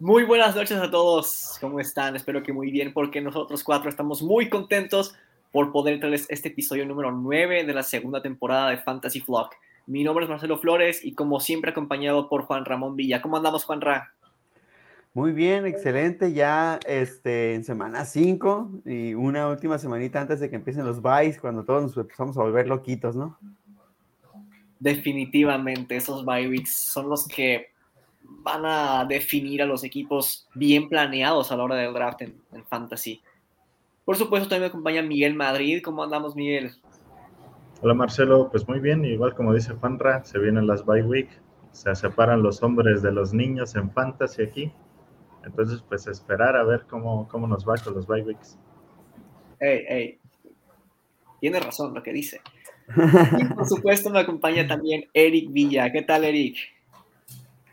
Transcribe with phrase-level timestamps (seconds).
[0.00, 2.16] Muy buenas noches a todos, ¿cómo están?
[2.16, 5.14] Espero que muy bien, porque nosotros cuatro estamos muy contentos
[5.52, 9.52] por poder traerles este episodio número 9 de la segunda temporada de Fantasy Flock.
[9.86, 13.20] Mi nombre es Marcelo Flores y como siempre acompañado por Juan Ramón Villa.
[13.20, 14.14] ¿Cómo andamos, Juan Ra?
[15.12, 16.32] Muy bien, excelente.
[16.32, 21.38] Ya este, en semana 5 y una última semanita antes de que empiecen los buys,
[21.38, 23.38] cuando todos nos empezamos a volver loquitos, ¿no?
[24.78, 27.69] Definitivamente, esos bye weeks son los que
[28.42, 32.34] van a definir a los equipos bien planeados a la hora del draft en,
[32.68, 33.20] Fantasy.
[34.04, 35.82] Por supuesto, también me acompaña Miguel Madrid.
[35.84, 36.72] ¿Cómo andamos, Miguel?
[37.82, 38.48] Hola, Marcelo.
[38.50, 41.28] Pues muy bien, igual como dice Juanra, se vienen las bye week,
[41.72, 44.72] se separan los hombres de los niños en Fantasy aquí.
[45.44, 48.58] Entonces, pues esperar a ver cómo, cómo nos va con los bye weeks.
[49.58, 50.18] Hey, hey.
[51.40, 52.40] Tiene razón lo que dice.
[53.38, 55.92] Y por supuesto me acompaña también Eric Villa.
[55.92, 56.56] ¿Qué tal, Eric?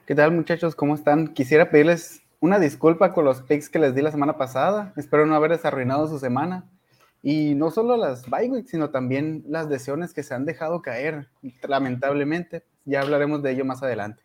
[0.07, 0.73] ¿Qué tal muchachos?
[0.73, 1.27] ¿Cómo están?
[1.33, 4.93] Quisiera pedirles una disculpa con los picks que les di la semana pasada.
[4.95, 6.63] Espero no haberles arruinado su semana.
[7.21, 11.27] Y no solo las bye sino también las lesiones que se han dejado caer,
[11.67, 12.63] lamentablemente.
[12.85, 14.23] Ya hablaremos de ello más adelante.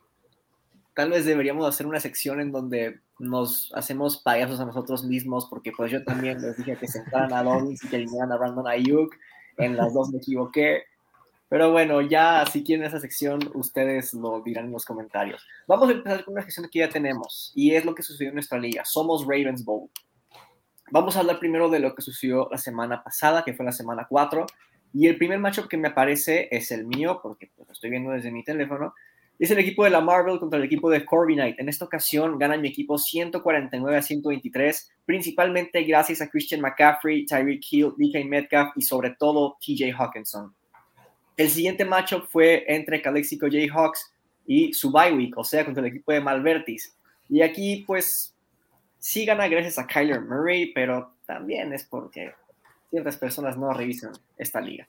[0.95, 5.73] Tal vez deberíamos hacer una sección en donde nos hacemos payasos a nosotros mismos, porque
[5.77, 9.17] pues yo también les dije que sentaran a Dobbins y que eliminaran a Brandon Ayuk.
[9.57, 10.85] En las dos me equivoqué.
[11.53, 15.47] Pero bueno, ya si quieren esa sección, ustedes lo dirán en los comentarios.
[15.69, 18.37] Vamos a empezar con una sección que ya tenemos, y es lo que sucedió en
[18.37, 18.87] nuestra liga.
[18.87, 19.91] Somos Ravens Bowl.
[20.91, 24.07] Vamos a hablar primero de lo que sucedió la semana pasada, que fue la semana
[24.09, 24.47] 4.
[24.95, 28.13] Y el primer matchup que me aparece es el mío, porque pues, lo estoy viendo
[28.13, 28.95] desde mi teléfono.
[29.39, 31.61] Es el equipo de la Marvel contra el equipo de Corby Knight.
[31.61, 37.61] En esta ocasión gana mi equipo 149 a 123, principalmente gracias a Christian McCaffrey, Tyreek
[37.71, 40.55] Hill, DK Metcalf y sobre todo TJ Hawkinson.
[41.37, 44.13] El siguiente matchup fue entre Calexico Jayhawks
[44.47, 44.93] y su
[45.37, 46.95] o sea, contra el equipo de Malvertis.
[47.29, 48.35] Y aquí, pues,
[48.99, 52.33] sí gana gracias a Kyler Murray, pero también es porque
[52.91, 54.87] ciertas personas no revisan esta liga.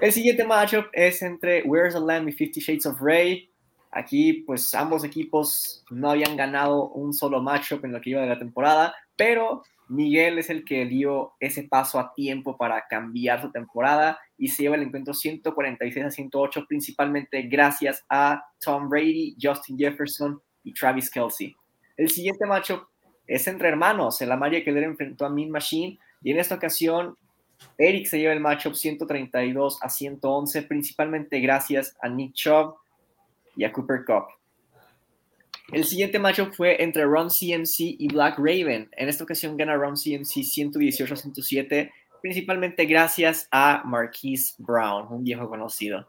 [0.00, 3.48] El siguiente matchup es entre Where's the Lamb y Fifty Shades of Ray.
[3.90, 8.28] Aquí, pues, ambos equipos no habían ganado un solo matchup en lo que iba de
[8.28, 13.50] la temporada, pero Miguel es el que dio ese paso a tiempo para cambiar su
[13.50, 19.78] temporada y se lleva el encuentro 146 a 108, principalmente gracias a Tom Brady, Justin
[19.78, 21.54] Jefferson y Travis Kelsey.
[21.96, 22.88] El siguiente macho
[23.26, 24.20] es entre hermanos.
[24.20, 27.16] El Amaria Keller enfrentó a Min Machine y en esta ocasión
[27.78, 32.76] Eric se lleva el matchup 132 a 111, principalmente gracias a Nick Chubb
[33.56, 34.26] y a Cooper Cup.
[35.72, 38.88] El siguiente matchup fue entre Ron CMC y Black Raven.
[38.92, 45.24] En esta ocasión gana Ron CMC 118 a 107, principalmente gracias a Marquise Brown, un
[45.24, 46.06] viejo conocido.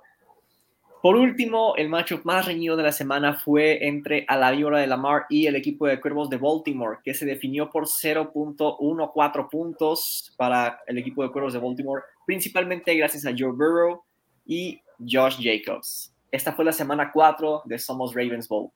[1.01, 5.45] Por último, el matchup más reñido de la semana fue entre Alaviora de Lamar y
[5.45, 11.21] el equipo de Cuervos de Baltimore, que se definió por 0.14 puntos para el equipo
[11.21, 14.03] de Cuervos de Baltimore, principalmente gracias a Joe Burrow
[14.45, 16.11] y Josh Jacobs.
[16.31, 18.71] Esta fue la semana 4 de Somos Ravens Bowl.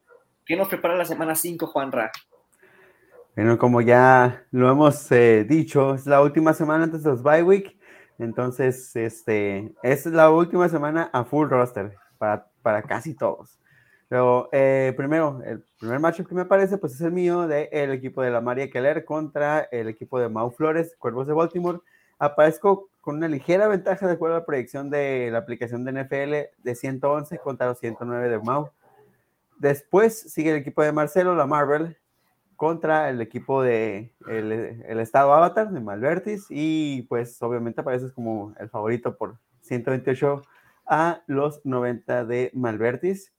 [0.46, 2.12] ¿Qué nos prepara la semana 5, Juan Ra?
[3.36, 7.44] Bueno, como ya lo hemos eh, dicho, es la última semana antes de los bye
[7.44, 7.80] week.
[8.18, 13.60] Entonces, este, es la última semana a full roster para, para casi todos.
[14.10, 18.24] Pero eh, primero, el primer matchup que me aparece, pues es el mío del equipo
[18.24, 21.80] de la María Keller contra el equipo de Mau Flores, Cuervos de Baltimore.
[22.18, 26.64] Aparezco con una ligera ventaja de acuerdo a la proyección de la aplicación de NFL
[26.64, 28.72] de 111 contra los 109 de Mau.
[29.60, 31.98] Después sigue el equipo de Marcelo, la Marvel,
[32.56, 38.70] contra el equipo de el, estado Avatar de Malvertis y pues obviamente apareces como el
[38.70, 40.42] favorito por 128
[40.86, 43.34] a los 90 de Malvertis.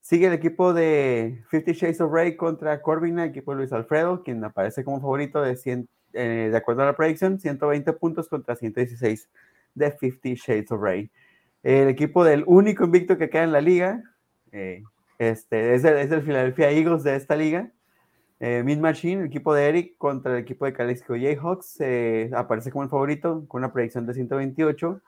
[0.00, 4.22] Sigue el equipo de 50 Shades of Ray contra Corbina, el equipo de Luis Alfredo,
[4.22, 8.56] quien aparece como favorito de, 100, eh, de acuerdo a la predicción, 120 puntos contra
[8.56, 9.28] 116
[9.74, 11.10] de 50 Shades of Ray.
[11.62, 14.02] El equipo del único invicto que queda en la liga,
[14.52, 14.82] eh,
[15.20, 17.70] este, es, el, Philadelphia Eagles de esta liga.
[18.40, 22.70] Eh, Mid Machine, el equipo de Eric contra el equipo de Calexico Jayhawks, eh, aparece
[22.70, 25.02] como el favorito con una predicción de 128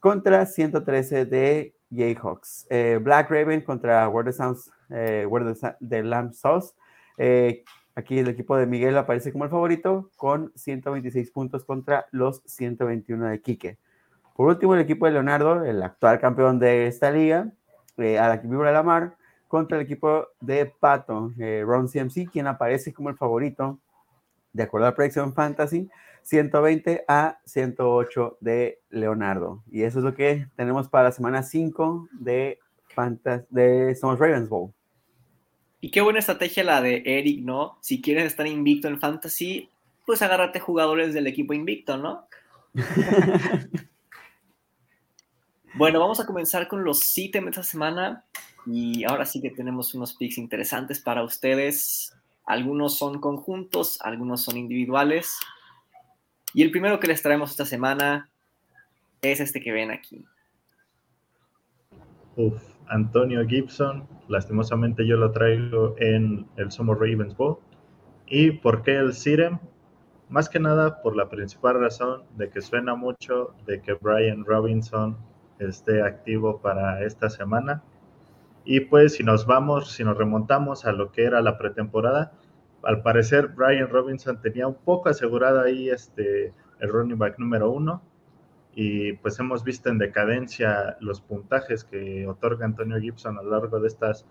[0.00, 2.66] contra 113 de Jayhawks.
[2.70, 5.28] Eh, Black Raven contra Word Sounds, eh,
[5.78, 6.74] de Lamb Sauce.
[7.16, 7.62] Eh,
[7.94, 13.26] aquí el equipo de Miguel aparece como el favorito con 126 puntos contra los 121
[13.26, 13.78] de Quique.
[14.34, 17.52] Por último, el equipo de Leonardo, el actual campeón de esta liga,
[17.96, 19.15] a la que vibra la mar,
[19.48, 23.78] contra el equipo de Pato, eh, Ron CMC, quien aparece como el favorito,
[24.52, 25.88] de acuerdo a la predicción Fantasy,
[26.22, 29.62] 120 a 108 de Leonardo.
[29.70, 32.58] Y eso es lo que tenemos para la semana 5 de,
[32.94, 34.72] Fantasy, de Somos Ravens Bowl.
[35.80, 37.78] Y qué buena estrategia la de Eric, ¿no?
[37.80, 39.70] Si quieres estar invicto en fantasy,
[40.04, 42.26] pues agárrate jugadores del equipo invicto, ¿no?
[45.74, 48.24] bueno, vamos a comenzar con los ítems de esta semana.
[48.66, 52.16] Y ahora sí que tenemos unos picks interesantes para ustedes.
[52.44, 55.38] Algunos son conjuntos, algunos son individuales.
[56.52, 58.28] Y el primero que les traemos esta semana
[59.22, 60.24] es este que ven aquí.
[62.36, 64.06] Uf, Antonio Gibson.
[64.28, 67.58] Lastimosamente yo lo traigo en el Somos Ravens Bowl.
[68.26, 69.58] ¿Y por qué el Sirem?
[70.28, 75.16] Más que nada por la principal razón de que suena mucho de que Brian Robinson
[75.60, 77.82] esté activo para esta semana.
[78.66, 82.32] Y pues si nos vamos, si nos remontamos a lo que era la pretemporada,
[82.82, 88.02] al parecer Brian Robinson tenía un poco asegurado ahí este, el running back número uno.
[88.74, 93.78] Y pues hemos visto en decadencia los puntajes que otorga Antonio Gibson a lo largo
[93.78, 94.26] de estas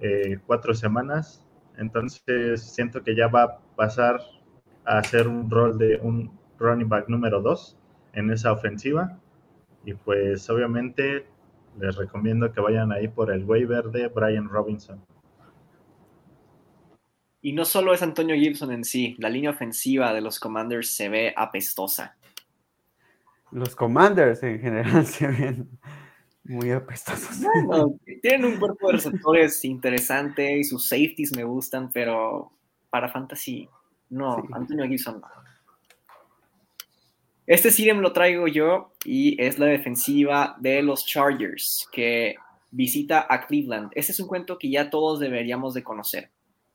[0.00, 1.46] eh, cuatro semanas.
[1.76, 4.18] Entonces siento que ya va a pasar
[4.86, 7.78] a hacer un rol de un running back número 2
[8.14, 9.18] en esa ofensiva.
[9.84, 11.26] Y pues obviamente
[11.78, 15.04] les recomiendo que vayan ahí por el waiver de Brian Robinson.
[17.40, 21.08] Y no solo es Antonio Gibson en sí, la línea ofensiva de los Commanders se
[21.08, 22.16] ve apestosa.
[23.50, 25.68] Los Commanders en general se ven
[26.44, 27.40] muy apestosos.
[28.22, 32.50] tienen un cuerpo de receptores interesante y sus safeties me gustan, pero
[32.90, 33.68] para fantasy
[34.10, 35.43] no, Antonio Gibson no.
[37.46, 42.36] Este me lo traigo yo y es la defensiva de los Chargers que
[42.70, 43.90] visita a Cleveland.
[43.94, 46.30] Este es un cuento que ya todos deberíamos de conocer.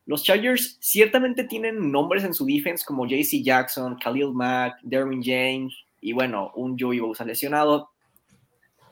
[0.05, 5.73] Los Chargers ciertamente tienen nombres en su defense como JC Jackson, Khalil Mack, Derwin James
[6.01, 7.89] y bueno, un Joey Bosa lesionado.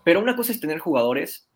[0.03, 1.47] Pero una cosa es tener jugadores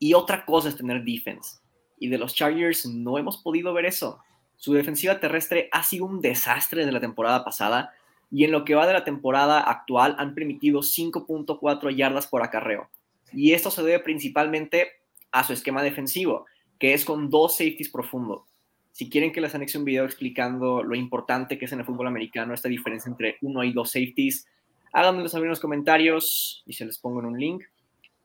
[0.00, 1.60] y otra cosa es tener defense.
[2.00, 4.18] Y de los Chargers no hemos podido ver eso.
[4.56, 7.92] Su defensiva terrestre ha sido un desastre desde la temporada pasada
[8.32, 12.88] y en lo que va de la temporada actual han permitido 5.4 yardas por acarreo.
[13.30, 14.88] Y esto se debe principalmente
[15.30, 16.46] a su esquema defensivo,
[16.78, 18.46] que es con dos safeties profundo.
[18.90, 22.06] Si quieren que les anexe un video explicando lo importante que es en el fútbol
[22.06, 24.46] americano esta diferencia entre uno y dos safeties,
[24.92, 27.64] háganmelo saber en los comentarios y se les pongo en un link.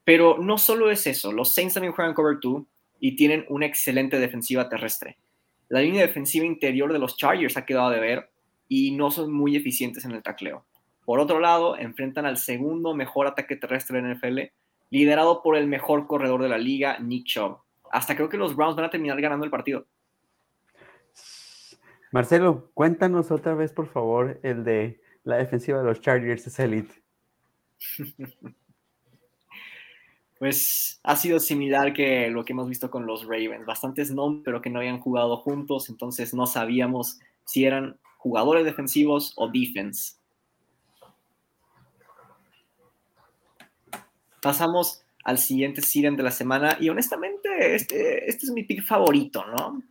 [0.06, 2.64] Pero no solo es eso, los Saints también juegan cover 2
[3.02, 5.18] y tienen una excelente defensiva terrestre.
[5.68, 8.30] La línea defensiva interior de los Chargers ha quedado de ver
[8.68, 10.66] y no son muy eficientes en el tacleo.
[11.06, 14.40] Por otro lado, enfrentan al segundo mejor ataque terrestre en NFL,
[14.90, 17.60] liderado por el mejor corredor de la liga, Nick Chubb.
[17.92, 19.86] Hasta creo que los Browns van a terminar ganando el partido.
[22.12, 26.94] Marcelo, cuéntanos otra vez, por favor, el de la defensiva de los Chargers es elite.
[30.40, 33.66] pues ha sido similar que lo que hemos visto con los Ravens.
[33.66, 37.98] Bastantes nombres, pero que no habían jugado juntos, entonces no sabíamos si eran
[38.28, 40.16] jugadores defensivos o defense.
[44.42, 49.46] Pasamos al siguiente Siren de la semana y honestamente este, este es mi pick favorito,
[49.46, 49.82] ¿no?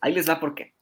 [0.00, 0.72] Ahí les da por qué.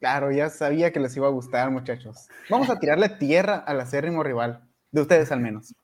[0.00, 2.28] Claro, ya sabía que les iba a gustar, muchachos.
[2.50, 4.62] Vamos a tirarle tierra al acérrimo rival,
[4.92, 5.74] de ustedes al menos.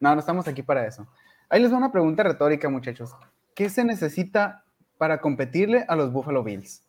[0.00, 1.06] No, no estamos aquí para eso.
[1.48, 3.10] Ahí les va una pregunta retórica, muchachos.
[3.54, 4.64] ¿Qué se necesita
[4.96, 6.82] para competirle a los Buffalo Bills?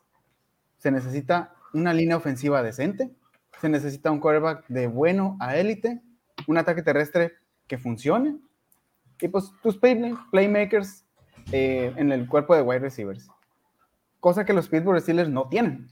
[0.78, 3.12] Se necesita una línea ofensiva decente,
[3.60, 6.02] se necesita un quarterback de bueno a élite,
[6.48, 7.34] un ataque terrestre
[7.68, 8.38] que funcione
[9.20, 11.06] y pues tus playmakers
[11.52, 13.28] eh, en el cuerpo de wide receivers.
[14.20, 15.88] Cosa que los Pittsburgh Steelers no tienen.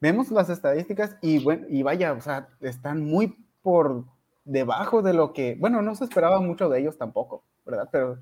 [0.00, 4.04] Vemos las estadísticas y, bueno, y vaya, o sea, están muy por
[4.44, 7.88] debajo de lo que, bueno, no se esperaba mucho de ellos tampoco, ¿verdad?
[7.90, 8.18] Pero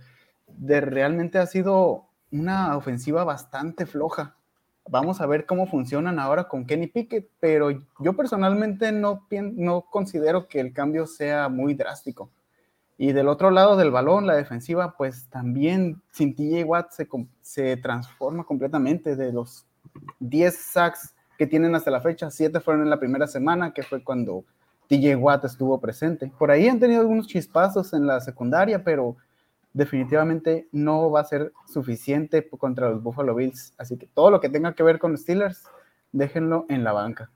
[0.47, 4.37] de, realmente ha sido una ofensiva bastante floja.
[4.89, 10.47] Vamos a ver cómo funcionan ahora con Kenny Pickett, pero yo personalmente no, no considero
[10.47, 12.31] que el cambio sea muy drástico.
[12.97, 17.09] Y del otro lado del balón, la defensiva, pues también sin TJ Watt se,
[17.41, 19.67] se transforma completamente de los
[20.21, 22.31] 10 sacks que tienen hasta la fecha.
[22.31, 24.45] 7 fueron en la primera semana, que fue cuando
[24.89, 26.31] TJ Watt estuvo presente.
[26.39, 29.17] Por ahí han tenido algunos chispazos en la secundaria, pero
[29.75, 33.75] definitivamente no va a ser suficiente contra los Buffalo Bills.
[33.77, 35.65] Así que todo lo que tenga que ver con Steelers,
[36.13, 37.31] déjenlo en la banca.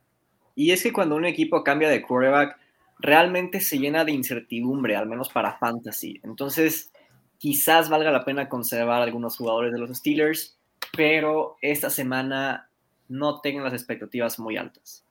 [0.55, 2.57] Y es que cuando un equipo cambia de quarterback,
[3.01, 6.21] realmente se llena de incertidumbre, al menos para fantasy.
[6.23, 6.93] Entonces,
[7.39, 10.57] quizás valga la pena conservar algunos jugadores de los Steelers,
[10.97, 12.69] pero esta semana
[13.09, 15.05] no tengan las expectativas muy altas.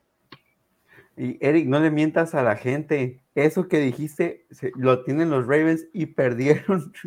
[1.17, 3.21] Y Eric, no le mientas a la gente.
[3.33, 4.45] Eso que dijiste
[4.75, 6.93] lo tienen los Ravens y perdieron.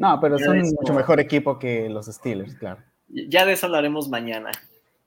[0.00, 2.80] No, pero son mucho mejor equipo que los Steelers, claro.
[3.08, 4.52] Ya de eso hablaremos mañana.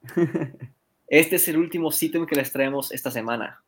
[1.08, 3.62] Este es el último sitio que les traemos esta semana.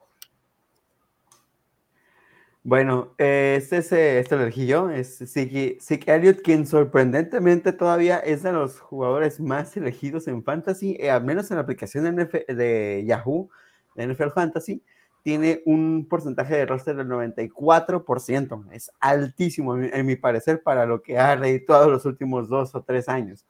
[2.65, 8.41] Bueno, este, es, eh, este lo elegí yo, es Zeke Elliott, quien sorprendentemente todavía es
[8.43, 13.03] de los jugadores más elegidos en Fantasy, eh, al menos en la aplicación de, de
[13.05, 13.49] Yahoo,
[13.95, 14.81] de NFL Fantasy,
[15.23, 18.71] tiene un porcentaje de roster del 94%.
[18.71, 23.09] Es altísimo, en mi parecer, para lo que ha todos los últimos dos o tres
[23.09, 23.45] años.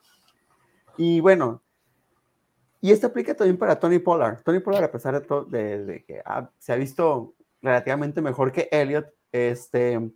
[0.97, 1.61] Y bueno,
[2.81, 4.41] y esto aplica también para Tony Pollard.
[4.43, 6.21] Tony Pollard, a pesar de, todo, de, que
[6.59, 10.11] se ha visto relativamente mejor que Elliot, este,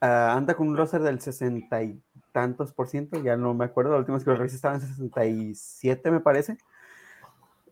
[0.00, 2.00] ah, anda con un roster del 60 y
[2.30, 4.82] tantos por ciento, ya no me acuerdo, la última vez que lo revisé estaba en
[4.82, 6.58] 67, me parece.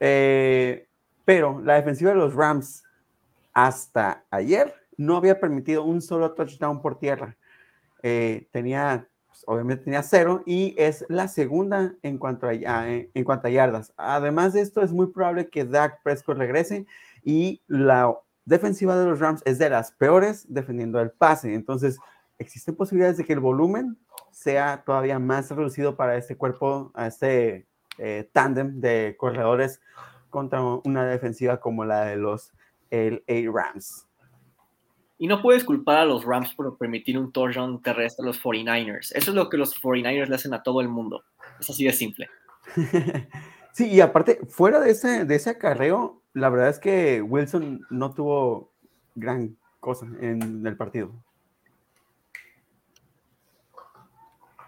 [0.00, 0.88] Eh,
[1.25, 2.83] pero la defensiva de los Rams
[3.52, 7.37] hasta ayer no había permitido un solo touchdown por tierra.
[8.02, 13.49] Eh, tenía, pues, obviamente tenía cero y es la segunda en cuanto, a, en cuanto
[13.49, 13.92] a yardas.
[13.97, 16.87] Además de esto, es muy probable que Dak Prescott regrese
[17.23, 18.16] y la
[18.49, 21.55] defensiva de los Rams es de las peores defendiendo el pase.
[21.55, 21.99] Entonces,
[22.38, 23.99] existen posibilidades de que el volumen
[24.31, 27.67] sea todavía más reducido para este cuerpo, a este
[27.99, 29.81] eh, tándem de corredores
[30.31, 32.52] contra una defensiva como la de los
[32.90, 34.07] LA Rams.
[35.19, 39.11] Y no puedes culpar a los Rams por permitir un touchdown terrestre a los 49ers.
[39.14, 41.25] Eso es lo que los 49ers le hacen a todo el mundo.
[41.59, 42.28] Es así de simple.
[43.73, 48.12] sí, y aparte, fuera de ese, de ese acarreo, la verdad es que Wilson no
[48.12, 48.73] tuvo
[49.14, 51.12] gran cosa en el partido.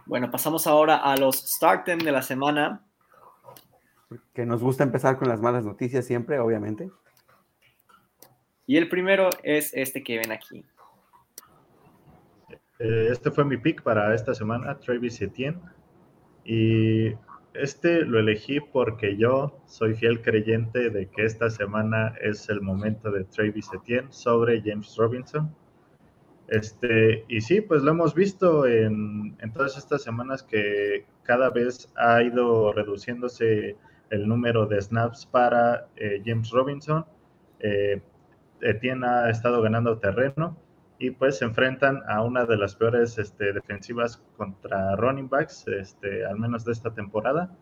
[0.06, 2.84] Bueno, pasamos ahora a los start de la semana.
[4.34, 6.90] Que nos gusta empezar con las malas noticias siempre, obviamente.
[8.66, 10.64] Y el primero es este que ven aquí.
[12.80, 15.60] Eh, este fue mi pick para esta semana, Travis Etienne.
[16.44, 17.10] Y
[17.54, 23.10] este lo elegí porque yo soy fiel creyente de que esta semana es el momento
[23.10, 25.54] de Travis Etienne sobre James Robinson.
[26.48, 32.22] Este, y sí, pues lo hemos visto en, todas estas semanas que cada vez ha
[32.22, 33.76] ido reduciéndose
[34.10, 37.04] el número de snaps para eh, James Robinson.
[37.60, 38.00] Eh,
[38.60, 40.56] Etienne ha estado ganando terreno
[41.00, 46.26] y pues se enfrentan a una de las peores este, defensivas contra running backs, este,
[46.26, 47.56] al menos de esta temporada.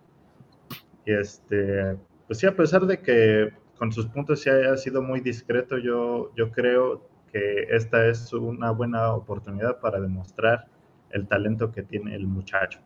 [1.06, 5.20] Y este, pues sí, a pesar de que con sus puntos sí ha sido muy
[5.20, 10.66] discreto, yo, yo creo que esta es una buena oportunidad para demostrar
[11.10, 12.80] el talento que tiene el muchacho.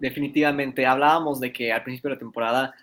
[0.00, 2.74] Definitivamente, hablábamos de que al principio de la temporada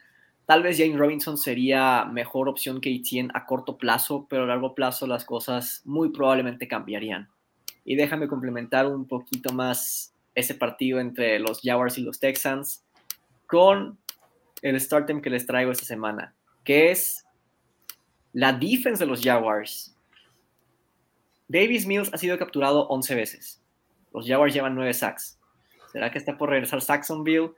[0.47, 4.75] Tal vez James Robinson sería mejor opción que Etienne a corto plazo, pero a largo
[4.75, 7.29] plazo las cosas muy probablemente cambiarían.
[7.83, 12.85] Y déjame complementar un poquito más ese partido entre los Jaguars y los Texans
[13.45, 13.97] con
[14.61, 17.25] el start que les traigo esta semana, que es
[18.31, 19.97] la defense de los Jaguars.
[21.49, 23.61] Davis Mills ha sido capturado 11 veces.
[24.13, 25.37] Los Jaguars llevan 9 sacks.
[25.91, 27.51] ¿Será que está por regresar Saxonville?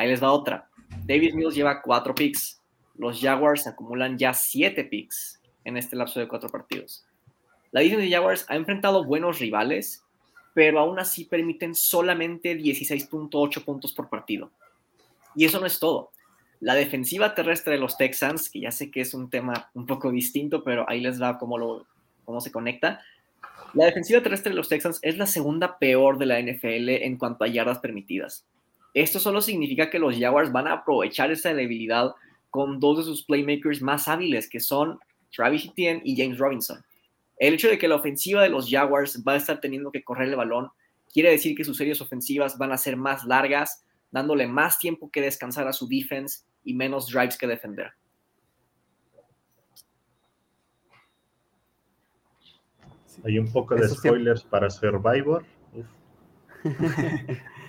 [0.00, 0.66] Ahí les va otra.
[1.04, 2.58] David Mills lleva cuatro picks.
[2.96, 7.04] Los Jaguars acumulan ya siete picks en este lapso de cuatro partidos.
[7.70, 10.02] La defensa de Jaguars ha enfrentado buenos rivales,
[10.54, 14.50] pero aún así permiten solamente 16.8 puntos por partido.
[15.34, 16.12] Y eso no es todo.
[16.60, 20.10] La defensiva terrestre de los Texans, que ya sé que es un tema un poco
[20.10, 21.84] distinto, pero ahí les va cómo, lo,
[22.24, 23.02] cómo se conecta.
[23.74, 27.44] La defensiva terrestre de los Texans es la segunda peor de la NFL en cuanto
[27.44, 28.46] a yardas permitidas.
[28.94, 32.12] Esto solo significa que los Jaguars van a aprovechar esa debilidad
[32.50, 34.98] con dos de sus playmakers más hábiles, que son
[35.34, 36.84] Travis Etienne y James Robinson.
[37.38, 40.28] El hecho de que la ofensiva de los Jaguars va a estar teniendo que correr
[40.28, 40.70] el balón
[41.12, 45.20] quiere decir que sus series ofensivas van a ser más largas, dándole más tiempo que
[45.20, 47.92] descansar a su defense y menos drives que defender.
[53.24, 55.44] Hay un poco de spoilers para Survivor.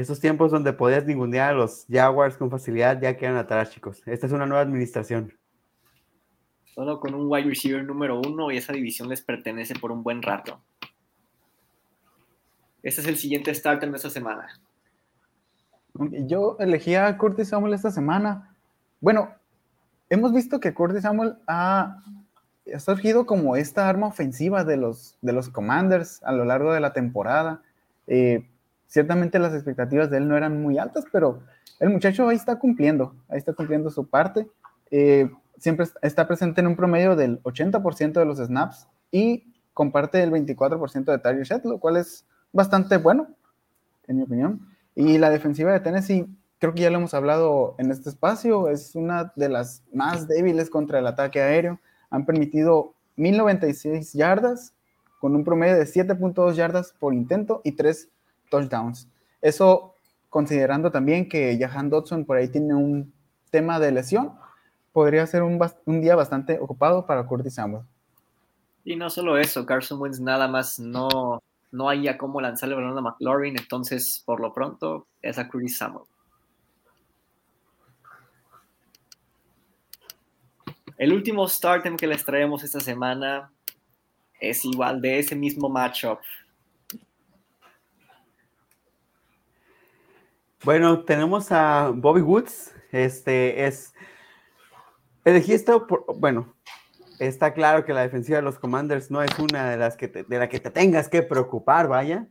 [0.00, 4.02] Esos tiempos donde podías ningunear a los Jaguars con facilidad ya quedan atrás, chicos.
[4.06, 5.36] Esta es una nueva administración.
[6.74, 10.22] Solo con un wide receiver número uno y esa división les pertenece por un buen
[10.22, 10.58] rato.
[12.82, 14.48] Este es el siguiente starter de esta semana.
[15.92, 18.56] Yo elegí a Curtis Samuel esta semana.
[19.02, 19.34] Bueno,
[20.08, 22.02] hemos visto que Curtis Samuel ha,
[22.78, 26.94] surgido como esta arma ofensiva de los, de los Commanders a lo largo de la
[26.94, 27.60] temporada.
[28.06, 28.46] Eh,
[28.90, 31.40] ciertamente las expectativas de él no eran muy altas, pero
[31.78, 34.48] el muchacho ahí está cumpliendo, ahí está cumpliendo su parte.
[34.90, 40.32] Eh, siempre está presente en un promedio del 80% de los snaps y comparte el
[40.32, 43.28] 24% de target share, lo cual es bastante bueno,
[44.08, 44.66] en mi opinión.
[44.96, 46.26] Y la defensiva de Tennessee,
[46.58, 50.68] creo que ya lo hemos hablado en este espacio, es una de las más débiles
[50.68, 51.78] contra el ataque aéreo.
[52.10, 54.74] Han permitido 1096 yardas
[55.20, 58.08] con un promedio de 7.2 yardas por intento y 3
[58.50, 59.08] touchdowns.
[59.40, 59.94] Eso
[60.28, 63.12] considerando también que Jahan Dodson por ahí tiene un
[63.50, 64.34] tema de lesión,
[64.92, 67.84] podría ser un, un día bastante ocupado para Curtis Samuel.
[68.84, 73.00] Y no solo eso, Carson Wentz nada más no, no haya cómo lanzarle balón a
[73.00, 76.04] McLaurin, entonces por lo pronto es a Curtis Samuel.
[80.96, 83.50] El último startem que les traemos esta semana
[84.38, 86.18] es igual de ese mismo matchup.
[90.62, 92.74] Bueno, tenemos a Bobby Woods.
[92.92, 93.94] Este es.
[95.24, 96.04] Elegí esto por.
[96.18, 96.54] Bueno,
[97.18, 100.22] está claro que la defensiva de los Commanders no es una de las que te,
[100.22, 102.28] de la que te tengas que preocupar, vaya.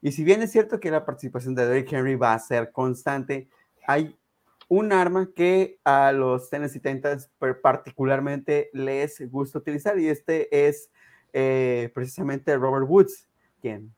[0.00, 3.48] Y si bien es cierto que la participación de Derrick Henry va a ser constante,
[3.86, 4.18] hay
[4.66, 7.30] un arma que a los Tennessee Titans
[7.62, 10.90] particularmente les gusta utilizar y este es
[11.32, 13.28] eh, precisamente Robert Woods,
[13.60, 13.94] quien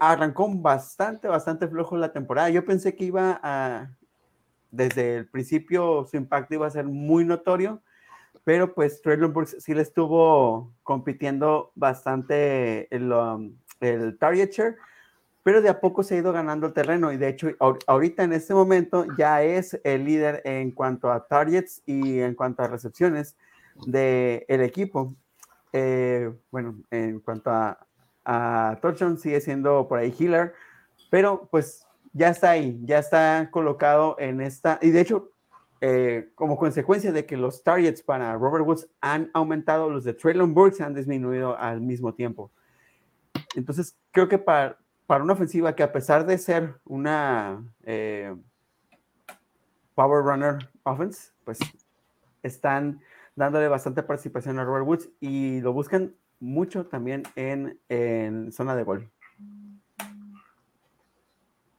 [0.00, 2.50] arrancó bastante, bastante flojo la temporada.
[2.50, 3.90] Yo pensé que iba a,
[4.70, 7.82] desde el principio su impacto iba a ser muy notorio,
[8.44, 14.76] pero pues Traylon Brooks sí le estuvo compitiendo bastante el, um, el target share,
[15.42, 17.48] pero de a poco se ha ido ganando el terreno y de hecho
[17.86, 22.62] ahorita en este momento ya es el líder en cuanto a targets y en cuanto
[22.62, 23.36] a recepciones
[23.86, 25.14] del el equipo.
[25.72, 27.86] Eh, bueno, en cuanto a,
[28.24, 28.78] a
[29.18, 30.54] sigue siendo por ahí healer,
[31.10, 35.30] pero pues ya está ahí, ya está colocado en esta, y de hecho,
[35.80, 40.54] eh, como consecuencia de que los targets para Robert Woods han aumentado, los de Traylon
[40.54, 42.50] Burks han disminuido al mismo tiempo.
[43.56, 48.34] Entonces, creo que para, para una ofensiva que a pesar de ser una eh,
[49.94, 51.58] power runner offense, pues
[52.42, 53.00] están
[53.34, 59.10] dándole bastante participación a Robert Woods y lo buscan mucho también en, zona de gol.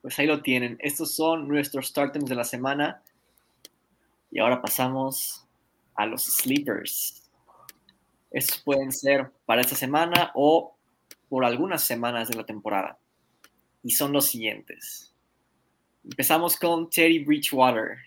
[0.00, 0.78] Pues ahí lo tienen.
[0.80, 3.02] Estos son nuestros starters de la semana.
[4.30, 5.46] Y ahora pasamos
[5.94, 7.30] a los sleepers.
[8.30, 10.74] Estos pueden ser para esta semana o
[11.28, 12.98] por algunas semanas de la temporada.
[13.82, 15.14] Y son los siguientes.
[16.04, 17.98] Empezamos con Teddy Bridgewater.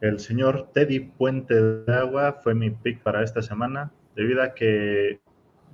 [0.00, 5.20] El señor Teddy Puente de Agua fue mi pick para esta semana, debido a que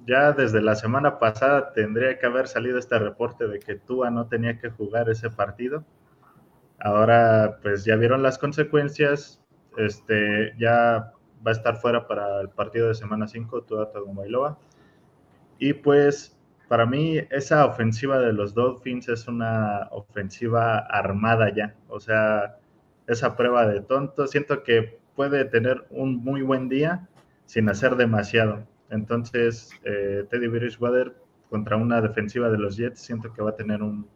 [0.07, 4.29] ya desde la semana pasada tendría que haber salido este reporte de que Tua no
[4.29, 5.85] tenía que jugar ese partido.
[6.79, 9.43] Ahora, pues ya vieron las consecuencias.
[9.77, 11.13] Este, ya
[11.45, 14.59] va a estar fuera para el partido de semana 5, Tua Tagovailoa.
[15.59, 21.75] Y pues, para mí, esa ofensiva de los Dolphins es una ofensiva armada ya.
[21.89, 22.59] O sea,
[23.07, 24.27] esa prueba de tonto.
[24.27, 27.09] Siento que puede tener un muy buen día
[27.47, 28.67] sin hacer demasiado.
[28.91, 31.17] Entonces, eh, Teddy Bridgewater
[31.49, 34.09] contra una defensiva de los Jets, siento que va a tener un,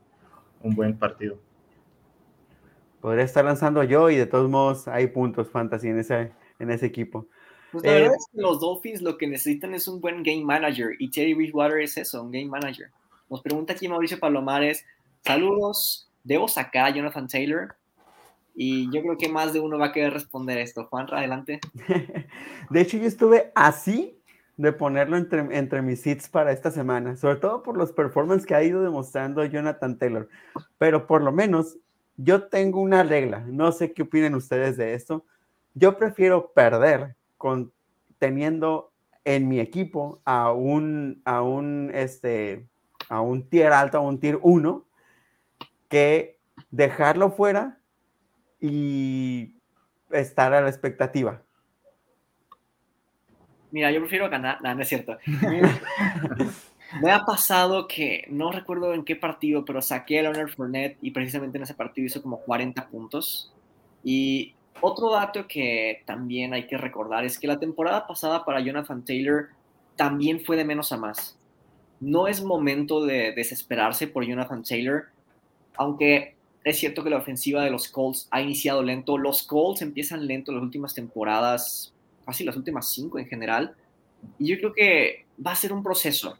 [0.62, 1.38] buen partido.
[3.00, 6.86] Podría estar lanzando yo y de todos modos hay puntos fantasy en ese, en ese
[6.86, 7.26] equipo.
[7.72, 10.44] Pues la verdad eh, es que los Dolphins lo que necesitan es un buen game
[10.44, 12.90] manager y Teddy Bridgewater es eso, un game manager.
[13.30, 14.84] Nos pregunta aquí Mauricio Palomares,
[15.24, 17.76] saludos, ¿debo sacar a Jonathan Taylor?
[18.62, 20.85] Y yo creo que más de uno va a querer responder esto.
[20.85, 21.61] Juan, adelante.
[22.70, 24.20] De hecho, yo estuve así
[24.59, 28.55] de ponerlo entre, entre mis hits para esta semana, sobre todo por los performances que
[28.55, 30.29] ha ido demostrando Jonathan Taylor.
[30.77, 31.79] Pero por lo menos
[32.18, 35.25] yo tengo una regla, no sé qué opinen ustedes de esto.
[35.73, 37.73] Yo prefiero perder con
[38.18, 38.92] teniendo
[39.25, 42.66] en mi equipo a un, a un, este,
[43.09, 44.85] a un tier alto, a un tier 1,
[45.88, 46.38] que
[46.70, 47.79] dejarlo fuera
[48.61, 49.55] y
[50.11, 51.42] estar a la expectativa.
[53.70, 54.61] Mira, yo prefiero ganar.
[54.62, 55.16] No, no es cierto.
[57.03, 61.12] Me ha pasado que no recuerdo en qué partido, pero saqué a Leonard Fournette y
[61.12, 63.53] precisamente en ese partido hizo como 40 puntos.
[64.03, 69.05] Y otro dato que también hay que recordar es que la temporada pasada para Jonathan
[69.05, 69.51] Taylor
[69.94, 71.38] también fue de menos a más.
[72.01, 75.05] No es momento de desesperarse por Jonathan Taylor,
[75.77, 79.16] aunque es cierto que la ofensiva de los Colts ha iniciado lento.
[79.16, 81.94] Los Colts empiezan lento las últimas temporadas,
[82.27, 83.75] casi las últimas cinco en general.
[84.38, 86.38] Y yo creo que va a ser un proceso.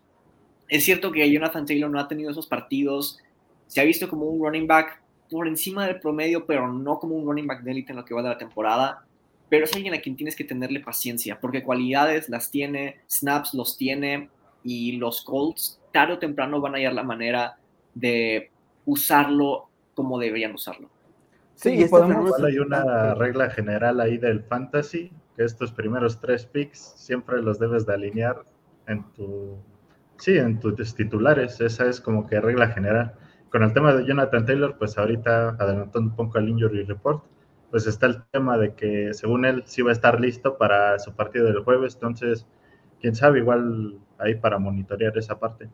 [0.69, 3.19] Es cierto que Jonathan Taylor no ha tenido esos partidos.
[3.67, 7.27] Se ha visto como un running back por encima del promedio, pero no como un
[7.27, 9.05] running back de en lo que va de la temporada.
[9.49, 13.77] pero es alguien a quien tienes que tenerle paciencia, porque cualidades las tiene, snaps los
[13.77, 14.29] tiene,
[14.63, 17.59] y los Colts tarde o temprano van a hallar la manera
[17.95, 18.51] de
[18.85, 19.70] usarlo
[20.01, 20.89] como deberían usarlo.
[21.55, 22.43] Sí, y podemos...
[22.43, 27.85] hay una regla general ahí del fantasy, que estos primeros tres picks siempre los debes
[27.85, 28.45] de alinear
[28.87, 29.59] en tu,
[30.17, 33.15] sí, en tus titulares, esa es como que regla general.
[33.51, 37.25] Con el tema de Jonathan Taylor, pues ahorita adelantando un poco al injury report,
[37.71, 41.15] pues está el tema de que según él sí va a estar listo para su
[41.15, 42.47] partido del jueves, entonces,
[43.03, 45.69] quién sabe, igual ahí para monitorear esa parte.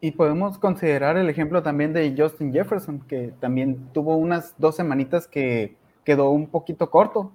[0.00, 5.26] Y podemos considerar el ejemplo también de Justin Jefferson, que también tuvo unas dos semanitas
[5.26, 7.32] que quedó un poquito corto.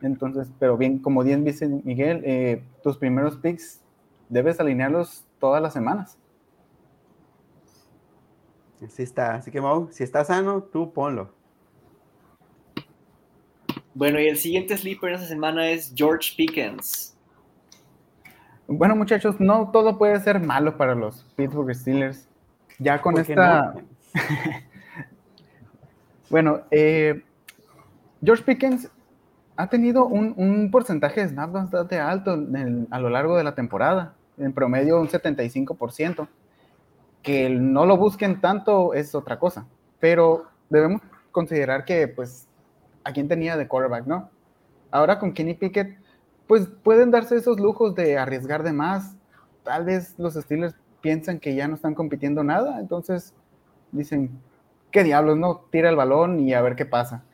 [0.00, 3.82] Entonces, pero bien, como bien dice Miguel, eh, tus primeros picks
[4.28, 6.18] debes alinearlos todas las semanas.
[8.82, 9.34] Así está.
[9.34, 11.34] Así que, Mau, si está sano, tú ponlo.
[13.94, 17.15] Bueno, y el siguiente sleeper esta semana es George Pickens.
[18.68, 22.28] Bueno, muchachos, no todo puede ser malo para los Pittsburgh Steelers.
[22.78, 23.74] Ya con esta.
[26.30, 27.22] bueno, eh,
[28.22, 28.90] George Pickens
[29.56, 32.32] ha tenido un, porcentaje de snaps bastante alto
[32.90, 36.28] a lo largo de la temporada, en promedio un 75%.
[37.22, 39.66] Que no lo busquen tanto es otra cosa,
[40.00, 42.48] pero debemos considerar que, pues,
[43.04, 44.30] a quién tenía de quarterback, ¿no?
[44.90, 45.98] Ahora con Kenny Pickett
[46.46, 49.16] pues pueden darse esos lujos de arriesgar de más.
[49.64, 53.34] Tal vez los Steelers piensan que ya no están compitiendo nada, entonces
[53.92, 54.30] dicen,
[54.90, 55.36] ¿qué diablos?
[55.36, 57.24] No, tira el balón y a ver qué pasa.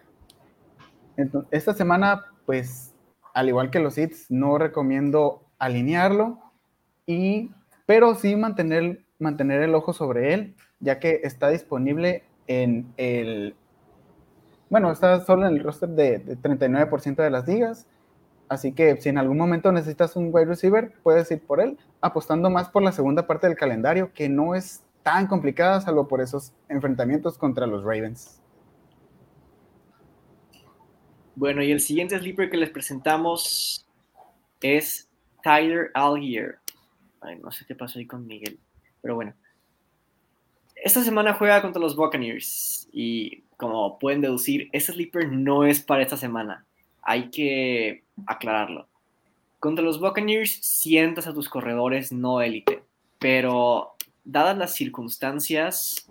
[1.50, 2.94] esta semana, pues,
[3.34, 6.38] al igual que los hits, no recomiendo alinearlo,
[7.06, 7.50] y,
[7.86, 13.54] pero sí mantener, mantener el ojo sobre él, ya que está disponible en el,
[14.70, 17.86] bueno, está solo en el roster de, de 39% de las ligas,
[18.52, 22.50] Así que si en algún momento necesitas un wide receiver, puedes ir por él, apostando
[22.50, 26.52] más por la segunda parte del calendario, que no es tan complicada, salvo por esos
[26.68, 28.42] enfrentamientos contra los Ravens.
[31.34, 33.88] Bueno, y el siguiente sleeper que les presentamos
[34.60, 35.08] es
[35.42, 36.58] Tyler Algier.
[37.22, 38.60] Ay, no sé qué pasó ahí con Miguel,
[39.00, 39.32] pero bueno.
[40.76, 46.02] Esta semana juega contra los Buccaneers y como pueden deducir, este sleeper no es para
[46.02, 46.66] esta semana.
[47.00, 48.88] Hay que aclararlo.
[49.62, 52.82] Contra los Buccaneers sientas a tus corredores no élite,
[53.18, 56.10] pero dadas las circunstancias,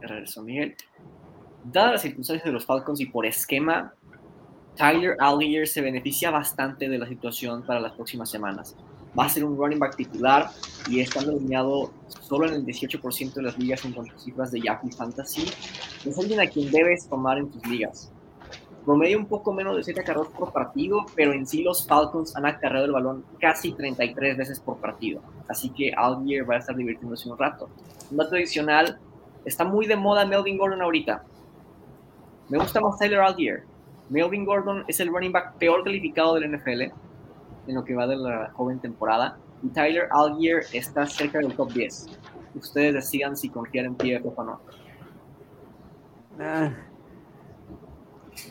[0.00, 0.74] regreso Miguel,
[1.64, 3.92] dadas las circunstancias de los Falcons y por esquema,
[4.76, 8.76] Tyler Algier se beneficia bastante de la situación para las próximas semanas.
[9.18, 10.48] Va a ser un running back titular
[10.88, 14.60] y estando alineado solo en el 18% de las ligas en cuanto a cifras de
[14.60, 15.44] Yahoo Fantasy.
[16.06, 18.12] Es alguien a quien debes tomar en tus ligas
[18.84, 22.46] promedio un poco menos de 7 carreras por partido, pero en sí los Falcons han
[22.46, 25.20] acarreado el balón casi 33 veces por partido.
[25.48, 27.68] Así que Algier va a estar divirtiéndose un rato.
[28.10, 28.98] Un dato adicional,
[29.44, 31.22] está muy de moda Melvin Gordon ahorita.
[32.48, 33.64] Me gusta más Tyler Algier.
[34.08, 36.82] Melvin Gordon es el running back peor calificado del NFL
[37.66, 39.36] en lo que va de la joven temporada.
[39.62, 42.06] Y Tyler Algier está cerca del top 10.
[42.54, 44.60] Ustedes decidan si confiar en PFF o no.
[46.40, 46.70] Ah,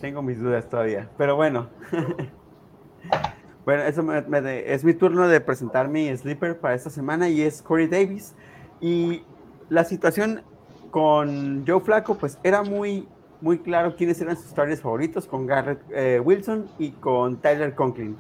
[0.02, 1.69] tengo mis dudas todavía, pero bueno.
[3.65, 7.88] bueno, eso es mi turno de presentar mi sleeper para esta semana y es Corey
[7.88, 8.36] Davis.
[8.80, 9.23] Y
[9.69, 10.43] la situación
[10.91, 13.08] con Joe Flaco, pues era muy,
[13.41, 18.17] muy claro quiénes eran sus starters favoritos, con Garrett eh, Wilson y con Tyler Conklin.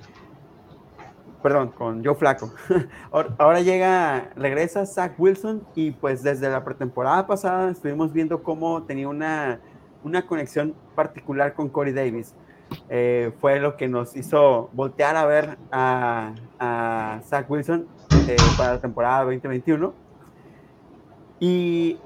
[1.41, 2.51] Perdón, con Joe Flaco.
[3.37, 9.07] Ahora llega, regresa Zach Wilson y pues desde la pretemporada pasada estuvimos viendo cómo tenía
[9.07, 9.59] una
[10.03, 12.35] una conexión particular con Corey Davis.
[12.89, 16.33] Eh, fue lo que nos hizo voltear a ver a,
[17.23, 17.87] Zach Wilson
[18.27, 19.93] eh, para la temporada 2021.
[21.39, 21.99] Y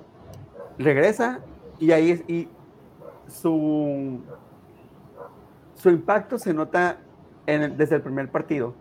[0.77, 1.39] regresa
[1.79, 2.47] y ahí y
[3.27, 4.21] su,
[5.75, 6.97] su impacto se nota
[7.45, 8.73] desde el primer partido.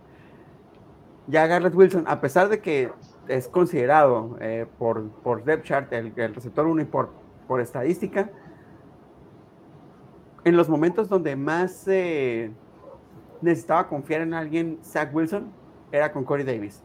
[1.27, 2.91] Ya Garrett Wilson, a pesar de que
[3.29, 7.11] es considerado eh, por, por depth chart el, receptor 1 y por,
[7.47, 8.31] por estadística,
[10.45, 12.51] en los momentos donde más eh,
[13.43, 15.51] necesitaba confiar en alguien, Zach Wilson,
[15.93, 16.83] era con Corey Davis.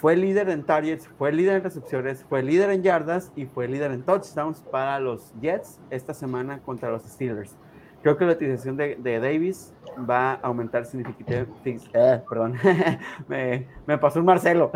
[0.00, 3.92] Fue líder en targets, fue líder en recepciones, fue líder en yardas y fue líder
[3.92, 7.56] en touchdowns para los Jets esta semana contra los Steelers.
[8.02, 9.72] Creo que la utilización de, Davis
[10.08, 11.80] va a aumentar significativamente.
[11.94, 12.54] Eh, perdón,
[13.28, 14.70] me, me, pasó un Marcelo.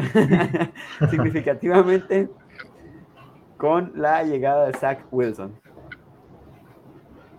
[1.10, 2.28] significativamente
[3.58, 5.59] con la llegada de Zach Wilson.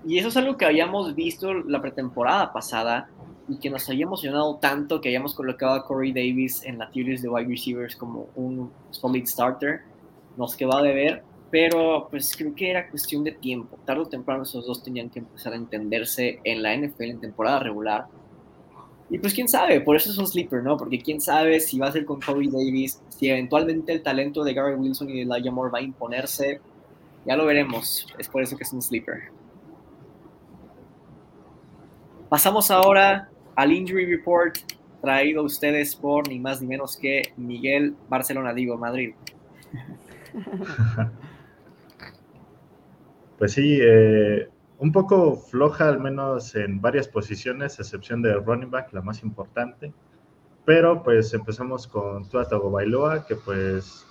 [0.06, 3.10] Y eso es algo que habíamos visto la pretemporada pasada
[3.48, 7.20] y que nos haya emocionado tanto que hayamos colocado a Corey Davis en la tier
[7.20, 9.82] de wide receivers como un solid starter.
[10.38, 13.78] Nos quedó a deber, pero pues creo que era cuestión de tiempo.
[13.86, 17.60] Tarde o temprano esos dos tenían que empezar a entenderse en la NFL en temporada
[17.60, 18.08] regular.
[19.10, 20.78] Y pues quién sabe, por eso es un sleeper, ¿no?
[20.78, 24.54] Porque quién sabe si va a ser con Corey Davis, si eventualmente el talento de
[24.54, 26.62] Gary Wilson y de Elijah Moore va a imponerse.
[27.26, 29.41] Ya lo veremos, es por eso que es un sleeper.
[32.32, 34.56] Pasamos ahora al Injury Report
[35.02, 39.14] traído a ustedes por ni más ni menos que Miguel Barcelona, digo, Madrid.
[43.38, 48.94] Pues sí, eh, un poco floja al menos en varias posiciones, excepción de running back,
[48.94, 49.92] la más importante.
[50.64, 54.06] Pero pues empezamos con Tua Bailoa, que pues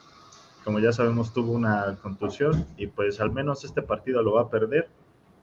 [0.65, 4.51] como ya sabemos tuvo una contusión y pues al menos este partido lo va a
[4.51, 4.91] perder.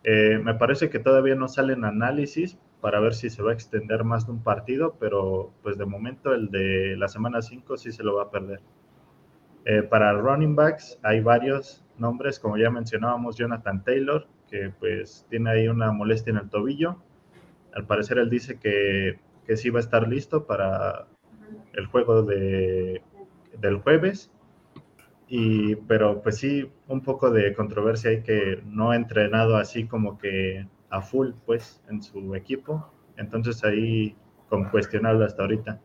[0.04, 4.06] Eh, me parece que todavía no salen análisis para ver si se va a extender
[4.06, 8.02] más de un partido, pero pues de momento el de la semana 5 sí se
[8.02, 8.62] lo va a perder.
[9.66, 15.50] Eh, para running backs hay varios nombres, como ya mencionábamos, Jonathan Taylor, que pues tiene
[15.50, 17.04] ahí una molestia en el tobillo.
[17.74, 21.08] Al parecer él dice que, que sí va a estar listo para
[21.74, 23.02] el juego de,
[23.60, 24.32] del jueves.
[25.28, 30.18] Y, pero pues sí, un poco de controversia hay que no ha entrenado así como
[30.18, 32.92] que a full, pues, en su equipo.
[33.18, 34.16] Entonces ahí
[34.50, 35.80] con cuestionable hasta ahorita.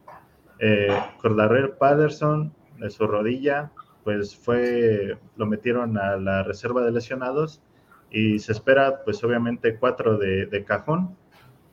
[0.59, 3.73] Eh, Cordarrell Patterson, de su rodilla,
[4.05, 7.63] pues fue, lo metieron a la reserva de lesionados
[8.11, 11.17] y se espera, pues obviamente, cuatro de, de cajón,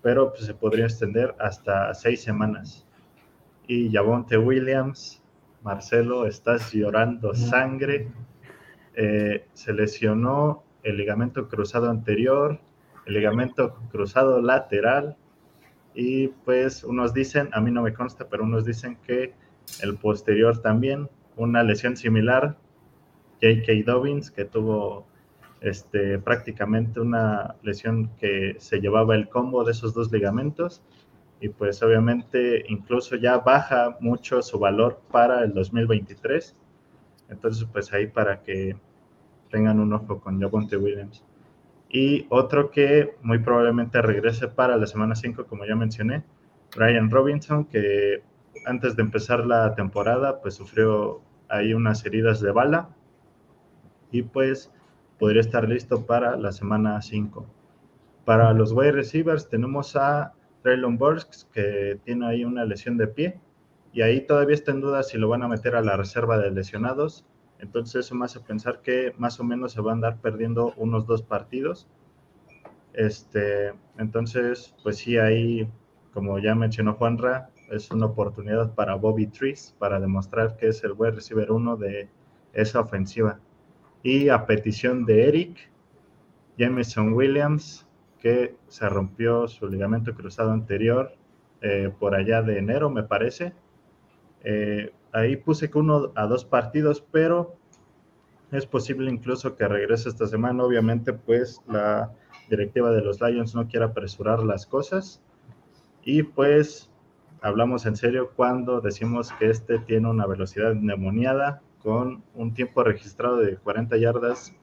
[0.02, 2.88] pero pues, se podría extender hasta seis semanas.
[3.68, 5.22] Y Javonte Williams,
[5.62, 8.08] Marcelo, estás llorando sangre.
[8.96, 12.60] Eh, se lesionó el ligamento cruzado anterior,
[13.10, 15.18] el ligamento cruzado lateral
[15.96, 19.34] y pues unos dicen, a mí no me consta, pero unos dicen que
[19.82, 22.56] el posterior también, una lesión similar,
[23.42, 23.92] J.K.
[23.92, 25.08] Dobbins, que tuvo
[25.62, 30.84] este, prácticamente una lesión que se llevaba el combo de esos dos ligamentos
[31.42, 36.56] y pues obviamente incluso ya baja mucho su valor para el 2023.
[37.30, 38.76] Entonces pues ahí para que
[39.50, 41.24] tengan un ojo con Javonte Williams.
[41.90, 46.24] Y otro que muy probablemente regrese para la semana 5, como ya mencioné,
[46.72, 48.22] Ryan Robinson, que
[48.66, 52.90] antes de empezar la temporada, pues sufrió ahí unas heridas de bala.
[54.12, 54.72] Y pues
[55.18, 57.46] podría estar listo para la semana 5.
[58.24, 63.40] Para los wide receivers tenemos a Traylon Burks, que tiene ahí una lesión de pie,
[63.92, 66.52] y ahí todavía está en duda si lo van a meter a la reserva de
[66.52, 67.26] lesionados
[67.60, 71.06] entonces eso me hace pensar que más o menos se van a andar perdiendo unos
[71.06, 71.88] dos partidos.
[72.94, 75.70] Este, entonces, pues sí, ahí,
[76.14, 80.94] como ya mencionó Juanra, es una oportunidad para Bobby Trees para demostrar que es el
[80.94, 82.10] buen receiver uno de
[82.54, 83.40] esa ofensiva.
[84.02, 85.70] Y a petición de Eric,
[86.58, 87.86] Jameson Williams,
[88.20, 91.14] que se rompió su ligamento cruzado anterior
[91.62, 93.54] eh, por allá de enero, me parece.
[94.44, 97.56] Eh, ahí puse que uno a dos partidos, pero
[98.52, 100.64] es posible incluso que regrese esta semana.
[100.64, 102.12] Obviamente, pues la
[102.50, 105.22] directiva de los Lions no quiere apresurar las cosas.
[106.04, 106.90] Y pues
[107.42, 113.38] hablamos en serio cuando decimos que este tiene una velocidad endemoniada con un tiempo registrado
[113.38, 114.54] de 40 yardas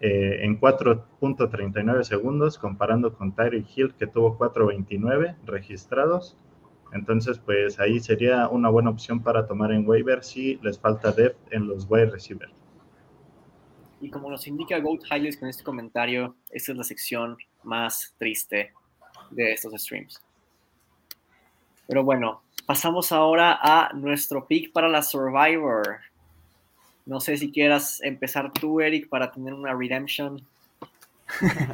[0.00, 6.36] eh, en 4.39 segundos, comparando con Tyree Hill que tuvo 4.29 registrados.
[6.92, 11.52] Entonces, pues ahí sería una buena opción para tomar en waiver si les falta depth
[11.52, 12.52] en los wide receivers.
[14.00, 18.72] Y como nos indica Goat Highlights con este comentario, esta es la sección más triste
[19.30, 20.22] de estos streams.
[21.88, 25.98] Pero bueno, pasamos ahora a nuestro pick para la Survivor.
[27.06, 30.42] No sé si quieras empezar tú, Eric, para tener una redemption.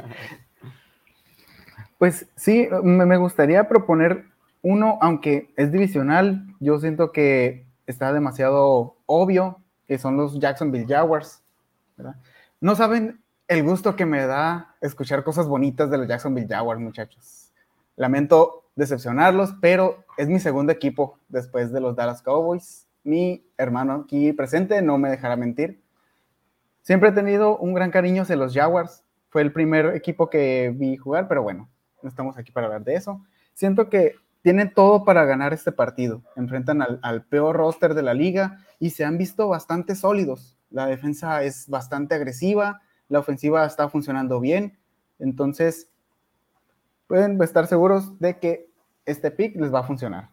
[2.03, 4.25] Pues sí, me gustaría proponer
[4.63, 11.43] uno, aunque es divisional, yo siento que está demasiado obvio, que son los Jacksonville Jaguars.
[12.61, 17.51] No saben el gusto que me da escuchar cosas bonitas de los Jacksonville Jaguars, muchachos.
[17.97, 22.87] Lamento decepcionarlos, pero es mi segundo equipo después de los Dallas Cowboys.
[23.03, 25.83] Mi hermano aquí presente no me dejará mentir.
[26.81, 29.03] Siempre he tenido un gran cariño hacia los Jaguars.
[29.29, 31.69] Fue el primer equipo que vi jugar, pero bueno,
[32.01, 33.21] no estamos aquí para hablar de eso.
[33.53, 36.21] Siento que tienen todo para ganar este partido.
[36.35, 40.57] Enfrentan al, peor roster de la liga y se han visto bastante sólidos.
[40.69, 44.77] La defensa es bastante agresiva, la ofensiva está funcionando bien.
[45.17, 45.89] Entonces,
[47.07, 48.67] pueden estar seguros de que
[49.05, 50.29] este pick les va a funcionar.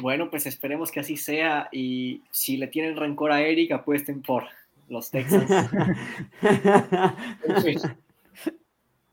[0.00, 4.44] Bueno, pues esperemos que así sea y si le tienen rencor a Eric, apuesten por
[4.88, 5.50] los Texans.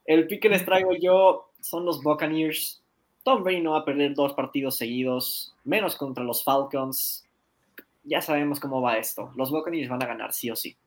[0.05, 2.83] El pick que les traigo yo son los Buccaneers.
[3.23, 7.25] Tom Brady no va a perder dos partidos seguidos, menos contra los Falcons.
[8.03, 9.31] Ya sabemos cómo va esto.
[9.35, 10.77] Los Buccaneers van a ganar sí o sí.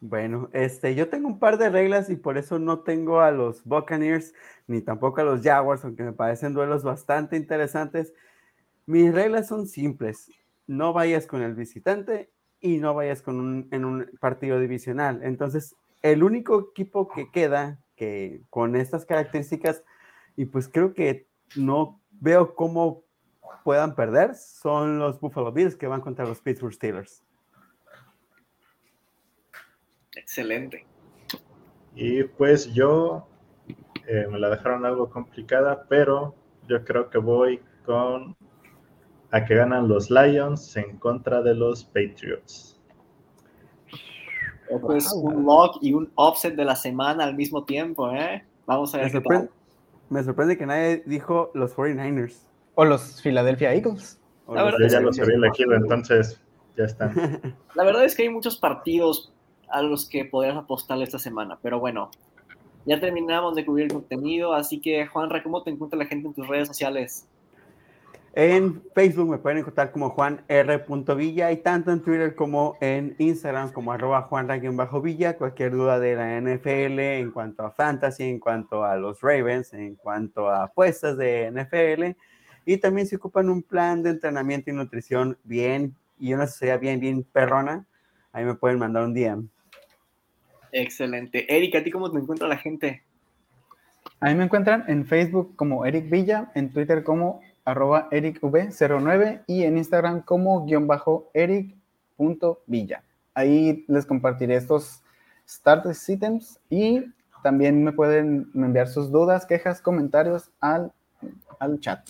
[0.00, 3.62] Bueno, este, yo tengo un par de reglas y por eso no tengo a los
[3.64, 4.34] Buccaneers
[4.66, 8.12] ni tampoco a los Jaguars, aunque me parecen duelos bastante interesantes.
[8.86, 10.28] Mis reglas son simples.
[10.66, 15.20] No vayas con el visitante y no vayas con un, en un partido divisional.
[15.22, 19.84] Entonces, el único equipo que queda que con estas características,
[20.34, 23.04] y pues creo que no veo cómo
[23.62, 27.22] puedan perder, son los Buffalo Bills que van contra los Pittsburgh Steelers.
[30.16, 30.86] Excelente.
[31.94, 33.28] Y pues yo
[34.08, 36.34] eh, me la dejaron algo complicada, pero
[36.68, 38.34] yo creo que voy con
[39.30, 42.79] a que ganan los Lions en contra de los Patriots.
[44.78, 48.44] Pues un lock y un offset de la semana al mismo tiempo, ¿eh?
[48.66, 49.06] Vamos a ver.
[49.06, 49.50] Me sorprende,
[50.10, 52.36] me sorprende que nadie dijo los 49ers.
[52.76, 54.20] O los Philadelphia Eagles.
[54.48, 56.40] La verdad ya los había elegido, entonces
[56.76, 57.14] ya están.
[57.74, 59.32] La verdad es que hay muchos partidos
[59.68, 62.10] a los que podrías apostar esta semana, pero bueno,
[62.86, 66.34] ya terminamos de cubrir el contenido, así que Juan, ¿cómo te encuentra la gente en
[66.34, 67.28] tus redes sociales?
[68.32, 70.84] En Facebook me pueden encontrar como Juan R.
[71.16, 74.46] Villa y tanto en Twitter como en Instagram como arroba Juan
[75.02, 75.36] Villa.
[75.36, 79.96] Cualquier duda de la NFL en cuanto a fantasy, en cuanto a los Ravens, en
[79.96, 82.16] cuanto a apuestas de NFL.
[82.66, 87.00] Y también se ocupan un plan de entrenamiento y nutrición bien y una asesoría bien,
[87.00, 87.84] bien perrona.
[88.32, 89.48] Ahí me pueden mandar un DM.
[90.70, 91.52] Excelente.
[91.52, 93.02] Eric, ¿a ti cómo te encuentra la gente?
[94.20, 99.64] A mí me encuentran en Facebook como Eric Villa, en Twitter como arroba ericv09 y
[99.64, 103.02] en Instagram como guion bajo eric.villa.
[103.34, 105.02] Ahí les compartiré estos
[105.48, 107.04] start items y
[107.42, 110.92] también me pueden enviar sus dudas, quejas, comentarios al,
[111.58, 112.08] al chat.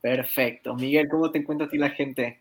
[0.00, 0.74] Perfecto.
[0.74, 2.40] Miguel, ¿cómo te encuentra a ti la gente?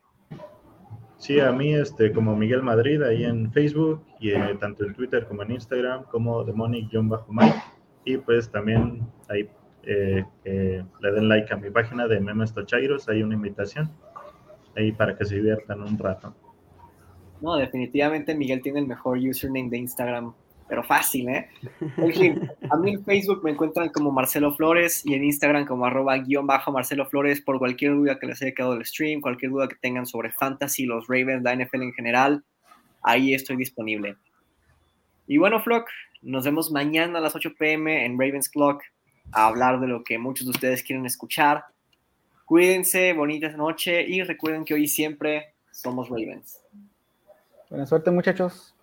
[1.17, 5.27] Sí, a mí este, como Miguel Madrid ahí en Facebook y eh, tanto en Twitter
[5.27, 7.56] como en Instagram como demonic-mike
[8.06, 9.49] y pues también ahí
[9.88, 13.89] eh, le den like a mi página de Memes Tochairos, hay una invitación
[14.76, 16.36] ahí para que se diviertan un rato.
[17.41, 20.34] No, definitivamente Miguel tiene el mejor username de Instagram,
[20.67, 21.47] pero fácil, ¿eh?
[22.69, 26.47] a mí en Facebook me encuentran como Marcelo Flores y en Instagram como arroba guion
[26.47, 29.76] bajo Marcelo Flores por cualquier duda que les haya quedado del stream, cualquier duda que
[29.76, 32.43] tengan sobre fantasy, los Ravens, la NFL en general,
[33.04, 34.17] ahí estoy disponible.
[35.28, 35.88] Y bueno, Flock,
[36.21, 38.82] nos vemos mañana a las 8 pm en Ravens Clock
[39.32, 41.66] a hablar de lo que muchos de ustedes quieren escuchar.
[42.46, 46.62] Cuídense, bonita noche y recuerden que hoy siempre somos Ravens.
[47.70, 48.74] Buena suerte muchachos.